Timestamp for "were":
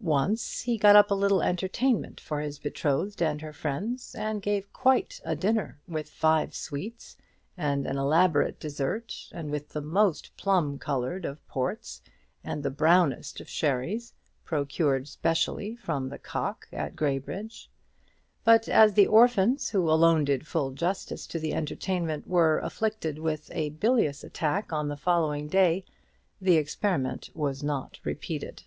22.26-22.58